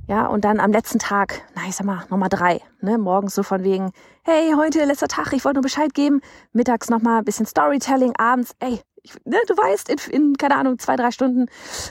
ja, 0.08 0.26
und 0.26 0.44
dann 0.44 0.58
am 0.58 0.72
letzten 0.72 0.98
Tag, 0.98 1.42
na, 1.54 1.62
ich 1.68 1.76
sag 1.76 1.86
mal, 1.86 2.04
nochmal 2.10 2.28
drei, 2.28 2.60
ne, 2.80 2.98
morgens 2.98 3.34
so 3.34 3.42
von 3.42 3.62
wegen, 3.62 3.92
hey, 4.24 4.52
heute 4.56 4.84
letzter 4.84 5.08
Tag, 5.08 5.32
ich 5.32 5.44
wollte 5.44 5.56
nur 5.56 5.62
Bescheid 5.62 5.94
geben, 5.94 6.20
mittags 6.52 6.90
nochmal 6.90 7.18
ein 7.18 7.24
bisschen 7.24 7.46
Storytelling, 7.46 8.14
abends, 8.16 8.54
ey, 8.58 8.80
ich, 9.02 9.14
ne, 9.24 9.38
du 9.46 9.54
weißt, 9.54 9.88
in, 9.88 9.98
in, 10.10 10.36
keine 10.36 10.56
Ahnung, 10.56 10.78
zwei, 10.78 10.96
drei 10.96 11.10
Stunden 11.10 11.46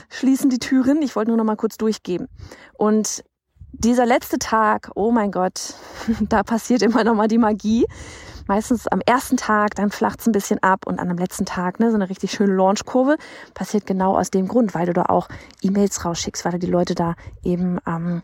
schließen 0.08 0.50
die 0.50 0.58
Türen. 0.58 1.02
Ich 1.02 1.14
wollte 1.16 1.30
nur 1.30 1.38
noch 1.38 1.44
mal 1.44 1.56
kurz 1.56 1.76
durchgeben. 1.76 2.28
Und 2.74 3.24
dieser 3.72 4.06
letzte 4.06 4.38
Tag, 4.38 4.90
oh 4.94 5.10
mein 5.10 5.30
Gott, 5.30 5.74
da 6.28 6.42
passiert 6.42 6.82
immer 6.82 7.04
noch 7.04 7.14
mal 7.14 7.28
die 7.28 7.38
Magie. 7.38 7.86
Meistens 8.48 8.88
am 8.88 9.00
ersten 9.00 9.36
Tag, 9.36 9.76
dann 9.76 9.90
flacht's 9.90 10.26
ein 10.26 10.32
bisschen 10.32 10.60
ab 10.62 10.86
und 10.86 10.98
an 10.98 11.08
dem 11.08 11.16
letzten 11.16 11.44
Tag, 11.44 11.78
ne, 11.78 11.90
so 11.90 11.94
eine 11.94 12.10
richtig 12.10 12.32
schöne 12.32 12.54
Launchkurve, 12.54 13.16
passiert 13.54 13.86
genau 13.86 14.18
aus 14.18 14.30
dem 14.30 14.48
Grund, 14.48 14.74
weil 14.74 14.86
du 14.86 14.92
da 14.92 15.04
auch 15.04 15.28
E-Mails 15.62 16.04
rausschickst, 16.04 16.44
weil 16.44 16.52
du 16.52 16.58
die 16.58 16.66
Leute 16.66 16.94
da 16.94 17.14
eben 17.44 17.78
ähm, 17.86 18.22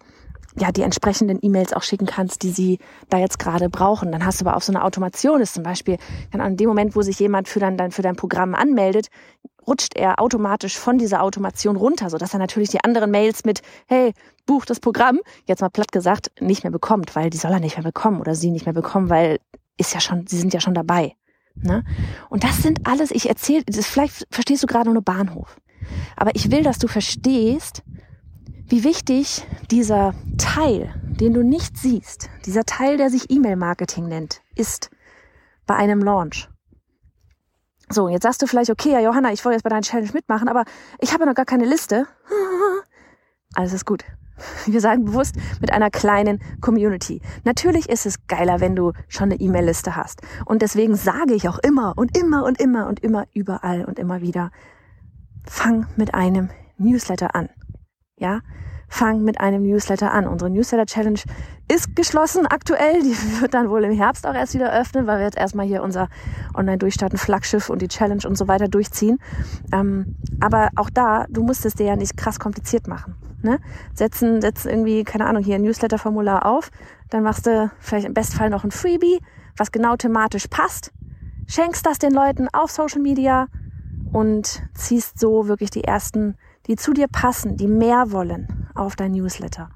ja, 0.58 0.72
die 0.72 0.82
entsprechenden 0.82 1.38
E-Mails 1.40 1.72
auch 1.72 1.82
schicken 1.82 2.06
kannst, 2.06 2.42
die 2.42 2.50
sie 2.50 2.78
da 3.08 3.18
jetzt 3.18 3.38
gerade 3.38 3.68
brauchen. 3.68 4.12
Dann 4.12 4.24
hast 4.24 4.40
du 4.40 4.46
aber 4.46 4.56
auch 4.56 4.62
so 4.62 4.72
eine 4.72 4.84
Automation, 4.84 5.40
ist 5.40 5.54
zum 5.54 5.62
Beispiel, 5.62 5.98
dann 6.30 6.40
an 6.40 6.56
dem 6.56 6.68
Moment, 6.68 6.96
wo 6.96 7.02
sich 7.02 7.18
jemand 7.18 7.48
für 7.48 7.60
dein, 7.60 7.76
dann 7.76 7.90
für 7.90 8.02
dein 8.02 8.16
Programm 8.16 8.54
anmeldet, 8.54 9.08
rutscht 9.66 9.96
er 9.96 10.20
automatisch 10.20 10.78
von 10.78 10.98
dieser 10.98 11.22
Automation 11.22 11.76
runter, 11.76 12.10
sodass 12.10 12.32
er 12.32 12.38
natürlich 12.38 12.70
die 12.70 12.82
anderen 12.82 13.10
Mails 13.10 13.44
mit, 13.44 13.62
hey, 13.86 14.12
buch 14.46 14.64
das 14.64 14.80
Programm, 14.80 15.20
jetzt 15.46 15.60
mal 15.60 15.68
platt 15.68 15.92
gesagt, 15.92 16.30
nicht 16.40 16.64
mehr 16.64 16.72
bekommt, 16.72 17.14
weil 17.14 17.30
die 17.30 17.36
soll 17.36 17.52
er 17.52 17.60
nicht 17.60 17.76
mehr 17.76 17.84
bekommen 17.84 18.20
oder 18.20 18.34
sie 18.34 18.50
nicht 18.50 18.66
mehr 18.66 18.74
bekommen, 18.74 19.10
weil 19.10 19.38
ist 19.76 19.94
ja 19.94 20.00
schon, 20.00 20.26
sie 20.26 20.38
sind 20.38 20.54
ja 20.54 20.60
schon 20.60 20.74
dabei. 20.74 21.14
Ne? 21.54 21.84
Und 22.30 22.44
das 22.44 22.62
sind 22.62 22.86
alles, 22.86 23.10
ich 23.10 23.28
erzähle, 23.28 23.64
vielleicht 23.70 24.26
verstehst 24.30 24.62
du 24.62 24.66
gerade 24.66 24.90
nur 24.90 25.02
Bahnhof. 25.02 25.56
Aber 26.16 26.34
ich 26.34 26.50
will, 26.50 26.62
dass 26.62 26.78
du 26.78 26.88
verstehst, 26.88 27.82
wie 28.68 28.84
wichtig 28.84 29.46
dieser 29.70 30.14
Teil, 30.36 30.94
den 31.02 31.32
du 31.32 31.42
nicht 31.42 31.78
siehst, 31.78 32.28
dieser 32.44 32.64
Teil, 32.64 32.98
der 32.98 33.10
sich 33.10 33.30
E-Mail-Marketing 33.30 34.06
nennt, 34.06 34.42
ist 34.54 34.90
bei 35.66 35.74
einem 35.74 36.00
Launch. 36.00 36.48
So, 37.88 38.08
jetzt 38.08 38.24
sagst 38.24 38.42
du 38.42 38.46
vielleicht, 38.46 38.70
okay, 38.70 38.92
ja, 38.92 39.00
Johanna, 39.00 39.32
ich 39.32 39.42
wollte 39.44 39.54
jetzt 39.54 39.62
bei 39.62 39.70
deiner 39.70 39.82
Challenge 39.82 40.10
mitmachen, 40.12 40.48
aber 40.48 40.64
ich 41.00 41.14
habe 41.14 41.24
noch 41.24 41.34
gar 41.34 41.46
keine 41.46 41.64
Liste. 41.64 42.06
Alles 43.54 43.72
ist 43.72 43.86
gut. 43.86 44.04
Wir 44.66 44.80
sagen 44.80 45.06
bewusst 45.06 45.36
mit 45.60 45.72
einer 45.72 45.90
kleinen 45.90 46.40
Community. 46.60 47.22
Natürlich 47.44 47.88
ist 47.88 48.06
es 48.06 48.26
geiler, 48.26 48.60
wenn 48.60 48.76
du 48.76 48.92
schon 49.08 49.30
eine 49.30 49.40
E-Mail-Liste 49.40 49.96
hast. 49.96 50.20
Und 50.44 50.60
deswegen 50.60 50.94
sage 50.94 51.34
ich 51.34 51.48
auch 51.48 51.58
immer 51.58 51.94
und 51.96 52.16
immer 52.16 52.44
und 52.44 52.60
immer 52.60 52.86
und 52.86 53.00
immer 53.00 53.26
überall 53.32 53.84
und 53.86 53.98
immer 53.98 54.20
wieder, 54.20 54.52
fang 55.44 55.86
mit 55.96 56.14
einem 56.14 56.50
Newsletter 56.76 57.34
an. 57.34 57.48
Ja, 58.18 58.40
fang 58.88 59.22
mit 59.22 59.40
einem 59.40 59.62
Newsletter 59.62 60.12
an. 60.12 60.26
Unsere 60.26 60.50
Newsletter 60.50 60.86
Challenge 60.86 61.20
ist 61.70 61.94
geschlossen 61.94 62.46
aktuell. 62.46 63.02
Die 63.02 63.14
wird 63.40 63.54
dann 63.54 63.70
wohl 63.70 63.84
im 63.84 63.92
Herbst 63.92 64.26
auch 64.26 64.34
erst 64.34 64.54
wieder 64.54 64.72
öffnen, 64.72 65.06
weil 65.06 65.18
wir 65.18 65.24
jetzt 65.24 65.38
erstmal 65.38 65.66
hier 65.66 65.82
unser 65.82 66.08
Online-Durchstarten, 66.54 67.18
Flaggschiff 67.18 67.70
und 67.70 67.82
die 67.82 67.88
Challenge 67.88 68.22
und 68.26 68.36
so 68.36 68.48
weiter 68.48 68.68
durchziehen. 68.68 69.18
Ähm, 69.72 70.16
aber 70.40 70.70
auch 70.76 70.90
da, 70.90 71.26
du 71.28 71.42
musst 71.42 71.64
es 71.64 71.74
dir 71.74 71.86
ja 71.86 71.96
nicht 71.96 72.16
krass 72.16 72.40
kompliziert 72.40 72.88
machen. 72.88 73.14
Ne? 73.42 73.60
Setzen, 73.94 74.40
setzen 74.40 74.68
irgendwie, 74.68 75.04
keine 75.04 75.26
Ahnung, 75.26 75.44
hier 75.44 75.56
ein 75.56 75.62
Newsletter-Formular 75.62 76.46
auf. 76.46 76.70
Dann 77.10 77.22
machst 77.22 77.46
du 77.46 77.70
vielleicht 77.78 78.06
im 78.06 78.14
Bestfall 78.14 78.50
noch 78.50 78.64
ein 78.64 78.72
Freebie, 78.72 79.20
was 79.56 79.70
genau 79.70 79.96
thematisch 79.96 80.48
passt. 80.48 80.92
Schenkst 81.46 81.86
das 81.86 81.98
den 81.98 82.12
Leuten 82.12 82.48
auf 82.52 82.70
Social 82.70 83.00
Media 83.00 83.46
und 84.12 84.62
ziehst 84.74 85.18
so 85.20 85.46
wirklich 85.46 85.70
die 85.70 85.84
ersten 85.84 86.36
die 86.68 86.76
zu 86.76 86.92
dir 86.92 87.08
passen, 87.08 87.56
die 87.56 87.66
mehr 87.66 88.12
wollen 88.12 88.68
auf 88.74 88.94
dein 88.94 89.12
Newsletter. 89.12 89.70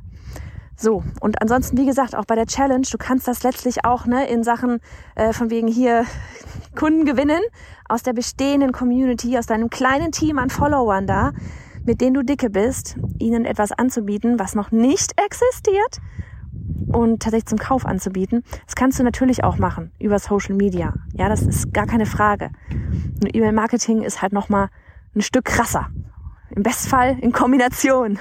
So, 0.76 1.04
und 1.20 1.40
ansonsten, 1.40 1.76
wie 1.78 1.86
gesagt, 1.86 2.16
auch 2.16 2.24
bei 2.24 2.34
der 2.34 2.46
Challenge, 2.46 2.86
du 2.90 2.98
kannst 2.98 3.28
das 3.28 3.42
letztlich 3.42 3.84
auch 3.84 4.06
ne, 4.06 4.28
in 4.28 4.42
Sachen 4.42 4.80
äh, 5.14 5.32
von 5.32 5.50
wegen 5.50 5.68
hier 5.68 6.04
Kunden 6.76 7.04
gewinnen 7.04 7.40
aus 7.88 8.02
der 8.02 8.12
bestehenden 8.12 8.72
Community, 8.72 9.38
aus 9.38 9.46
deinem 9.46 9.70
kleinen 9.70 10.12
Team 10.12 10.38
an 10.38 10.50
Followern 10.50 11.06
da, 11.06 11.32
mit 11.84 12.00
denen 12.00 12.14
du 12.14 12.22
dicke 12.22 12.50
bist, 12.50 12.96
ihnen 13.18 13.44
etwas 13.44 13.72
anzubieten, 13.72 14.38
was 14.38 14.54
noch 14.54 14.70
nicht 14.70 15.12
existiert 15.20 16.00
und 16.92 17.22
tatsächlich 17.22 17.46
zum 17.46 17.58
Kauf 17.58 17.86
anzubieten. 17.86 18.42
Das 18.66 18.74
kannst 18.74 18.98
du 18.98 19.04
natürlich 19.04 19.44
auch 19.44 19.58
machen 19.58 19.92
über 19.98 20.18
Social 20.18 20.54
Media. 20.54 20.94
Ja, 21.12 21.28
das 21.28 21.42
ist 21.42 21.72
gar 21.72 21.86
keine 21.86 22.06
Frage. 22.06 22.50
E-Mail-Marketing 23.24 24.02
ist 24.02 24.20
halt 24.20 24.32
nochmal 24.32 24.68
ein 25.14 25.22
Stück 25.22 25.44
krasser. 25.44 25.88
Im 26.54 26.62
Bestfall 26.62 27.18
in 27.20 27.32
Kombination. 27.32 28.18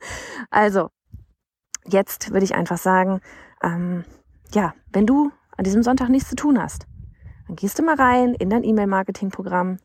also, 0.50 0.90
jetzt 1.84 2.32
würde 2.32 2.44
ich 2.44 2.54
einfach 2.54 2.78
sagen, 2.78 3.20
ähm, 3.62 4.04
ja, 4.52 4.74
wenn 4.92 5.06
du 5.06 5.30
an 5.56 5.64
diesem 5.64 5.82
Sonntag 5.82 6.08
nichts 6.08 6.28
zu 6.28 6.36
tun 6.36 6.60
hast, 6.60 6.86
dann 7.46 7.56
gehst 7.56 7.78
du 7.78 7.82
mal 7.82 7.96
rein 7.96 8.34
in 8.34 8.50
dein 8.50 8.64
E-Mail-Marketing-Programm. 8.64 9.78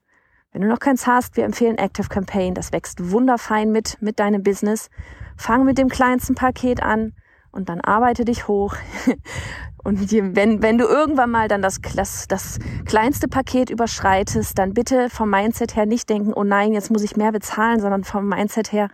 Wenn 0.51 0.61
du 0.61 0.67
noch 0.67 0.79
keins 0.79 1.07
hast, 1.07 1.37
wir 1.37 1.43
empfehlen 1.43 1.77
Active 1.77 2.07
Campaign. 2.07 2.53
Das 2.53 2.71
wächst 2.71 3.11
wunderfein 3.11 3.71
mit, 3.71 4.01
mit 4.01 4.19
deinem 4.19 4.43
Business. 4.43 4.89
Fang 5.35 5.65
mit 5.65 5.77
dem 5.77 5.89
kleinsten 5.89 6.35
Paket 6.35 6.81
an 6.81 7.13
und 7.51 7.69
dann 7.69 7.81
arbeite 7.81 8.25
dich 8.25 8.47
hoch. 8.47 8.75
Und 9.87 10.11
wenn, 10.11 10.61
wenn 10.61 10.77
du 10.77 10.83
irgendwann 10.83 11.31
mal 11.31 11.47
dann 11.47 11.61
das, 11.61 11.79
das, 11.95 12.27
das 12.27 12.59
kleinste 12.83 13.29
Paket 13.29 13.69
überschreitest, 13.69 14.59
dann 14.59 14.73
bitte 14.73 15.09
vom 15.09 15.29
Mindset 15.29 15.77
her 15.77 15.85
nicht 15.85 16.09
denken, 16.09 16.33
oh 16.33 16.43
nein, 16.43 16.73
jetzt 16.73 16.91
muss 16.91 17.03
ich 17.03 17.15
mehr 17.15 17.31
bezahlen, 17.31 17.79
sondern 17.79 18.03
vom 18.03 18.27
Mindset 18.27 18.73
her, 18.73 18.89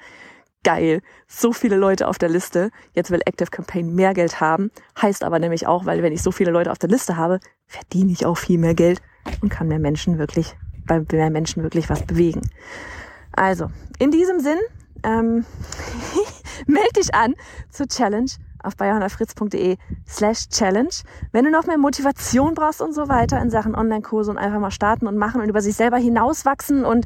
geil, 0.64 1.02
so 1.28 1.52
viele 1.52 1.78
Leute 1.78 2.08
auf 2.08 2.20
der 2.20 2.30
Liste, 2.30 2.70
jetzt 2.94 3.10
will 3.10 3.22
Active 3.26 3.50
Campaign 3.50 3.96
mehr 3.96 4.14
Geld 4.14 4.40
haben. 4.40 4.70
Heißt 5.02 5.24
aber 5.24 5.40
nämlich 5.40 5.66
auch, 5.66 5.88
weil 5.88 6.04
wenn 6.04 6.14
ich 6.14 6.22
so 6.22 6.32
viele 6.32 6.52
Leute 6.52 6.72
auf 6.72 6.78
der 6.78 6.92
Liste 6.92 7.18
habe, 7.18 7.40
verdiene 7.66 8.12
ich 8.12 8.28
auch 8.28 8.38
viel 8.38 8.60
mehr 8.60 8.76
Geld 8.76 9.02
und 9.42 9.50
kann 9.50 9.70
mehr 9.70 9.80
Menschen 9.80 10.20
wirklich, 10.20 10.56
bei 10.86 11.04
mehr 11.12 11.32
Menschen 11.32 11.64
wirklich 11.64 11.90
was 11.90 12.04
bewegen. 12.04 12.42
Also, 13.32 13.72
in 13.98 14.12
diesem 14.12 14.40
Sinn, 14.40 14.60
ähm, 15.02 15.44
melde 16.68 16.94
dich 16.98 17.16
an 17.16 17.34
zur 17.72 17.88
Challenge 17.88 18.30
auf 18.64 18.76
bayerhannafritz.de 18.76 19.78
slash 20.08 20.50
challenge. 20.50 21.04
Wenn 21.32 21.46
du 21.46 21.52
noch 21.52 21.66
mehr 21.66 21.78
Motivation 21.78 22.54
brauchst 22.54 22.82
und 22.82 22.94
so 22.94 23.08
weiter 23.10 23.42
in 23.42 23.50
Sachen 23.50 23.76
Online-Kurse 23.76 24.32
und 24.32 24.38
einfach 24.38 24.60
mal 24.60 24.72
starten 24.72 25.08
und 25.08 25.18
machen 25.18 25.42
und 25.42 25.50
über 25.50 25.62
sich 25.62 25.76
selber 25.76 25.98
hinauswachsen 25.98 26.86
und 26.86 27.06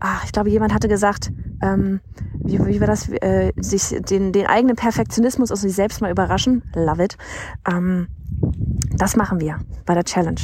ach, 0.00 0.24
ich 0.24 0.32
glaube, 0.32 0.50
jemand 0.50 0.74
hatte 0.74 0.88
gesagt, 0.88 1.30
ähm, 1.62 2.00
wie, 2.34 2.58
wie 2.64 2.80
war 2.80 2.86
das, 2.86 3.08
äh, 3.08 3.52
sich 3.56 4.00
den, 4.08 4.32
den 4.32 4.46
eigenen 4.46 4.76
Perfektionismus 4.76 5.52
aus 5.52 5.60
sich 5.60 5.74
selbst 5.74 6.00
mal 6.00 6.10
überraschen. 6.10 6.62
Love 6.74 7.04
it. 7.04 7.16
Ähm, 7.68 8.08
das 8.96 9.16
machen 9.16 9.40
wir 9.40 9.60
bei 9.86 9.94
der 9.94 10.04
Challenge. 10.04 10.40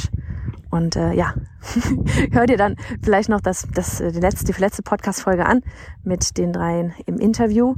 Und 0.69 0.95
äh, 0.95 1.13
ja, 1.13 1.33
hör 2.31 2.45
dir 2.45 2.57
dann 2.57 2.75
vielleicht 3.01 3.29
noch 3.29 3.41
das, 3.41 3.67
das, 3.73 3.97
die 3.97 4.19
letzte, 4.19 4.51
die 4.51 4.59
letzte 4.59 4.83
Podcast-Folge 4.83 5.45
an 5.45 5.61
mit 6.03 6.37
den 6.37 6.53
dreien 6.53 6.93
im 7.05 7.17
Interview 7.17 7.75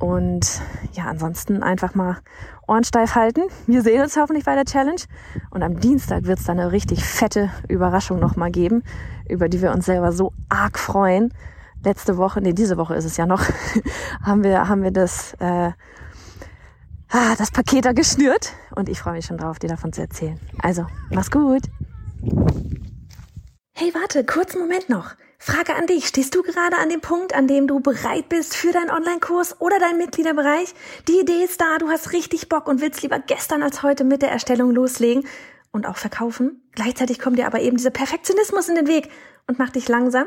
Und 0.00 0.62
ja, 0.94 1.04
ansonsten 1.04 1.62
einfach 1.62 1.94
mal 1.94 2.16
Ohren 2.66 2.84
steif 2.84 3.14
halten. 3.14 3.42
Wir 3.66 3.82
sehen 3.82 4.00
uns 4.00 4.16
hoffentlich 4.16 4.46
bei 4.46 4.54
der 4.54 4.64
Challenge. 4.64 5.02
Und 5.50 5.62
am 5.62 5.78
Dienstag 5.78 6.24
wird 6.24 6.38
es 6.38 6.46
dann 6.46 6.58
eine 6.58 6.72
richtig 6.72 7.04
fette 7.04 7.50
Überraschung 7.68 8.18
nochmal 8.18 8.50
geben, 8.50 8.82
über 9.28 9.48
die 9.48 9.60
wir 9.60 9.72
uns 9.72 9.84
selber 9.84 10.12
so 10.12 10.32
arg 10.48 10.78
freuen. 10.78 11.34
Letzte 11.84 12.16
Woche, 12.16 12.40
nee, 12.40 12.54
diese 12.54 12.78
Woche 12.78 12.94
ist 12.94 13.04
es 13.04 13.18
ja 13.18 13.26
noch, 13.26 13.42
haben 14.22 14.42
wir, 14.42 14.68
haben 14.68 14.82
wir 14.82 14.90
das, 14.90 15.34
äh, 15.34 15.70
ah, 17.10 17.34
das 17.36 17.50
Paket 17.50 17.84
da 17.84 17.92
geschnürt. 17.92 18.54
Und 18.74 18.88
ich 18.88 19.00
freue 19.00 19.14
mich 19.14 19.26
schon 19.26 19.36
drauf, 19.36 19.58
dir 19.58 19.68
davon 19.68 19.92
zu 19.92 20.00
erzählen. 20.00 20.40
Also, 20.62 20.86
mach's 21.10 21.30
gut. 21.30 21.62
Hey, 23.72 23.92
warte, 23.94 24.24
kurzen 24.24 24.60
Moment 24.60 24.88
noch. 24.88 25.14
Frage 25.42 25.74
an 25.74 25.86
dich. 25.86 26.06
Stehst 26.06 26.34
du 26.34 26.42
gerade 26.42 26.76
an 26.76 26.90
dem 26.90 27.00
Punkt, 27.00 27.34
an 27.34 27.48
dem 27.48 27.66
du 27.66 27.80
bereit 27.80 28.28
bist 28.28 28.54
für 28.54 28.72
deinen 28.72 28.90
Online-Kurs 28.90 29.58
oder 29.58 29.78
deinen 29.78 29.96
Mitgliederbereich? 29.96 30.74
Die 31.08 31.18
Idee 31.18 31.42
ist 31.42 31.58
da, 31.62 31.78
du 31.78 31.88
hast 31.88 32.12
richtig 32.12 32.50
Bock 32.50 32.68
und 32.68 32.82
willst 32.82 33.00
lieber 33.00 33.18
gestern 33.18 33.62
als 33.62 33.82
heute 33.82 34.04
mit 34.04 34.20
der 34.20 34.30
Erstellung 34.30 34.70
loslegen 34.70 35.26
und 35.72 35.86
auch 35.86 35.96
verkaufen. 35.96 36.62
Gleichzeitig 36.72 37.18
kommt 37.18 37.38
dir 37.38 37.46
aber 37.46 37.62
eben 37.62 37.78
dieser 37.78 37.88
Perfektionismus 37.88 38.68
in 38.68 38.74
den 38.74 38.86
Weg 38.86 39.08
und 39.46 39.58
macht 39.58 39.76
dich 39.76 39.88
langsam 39.88 40.26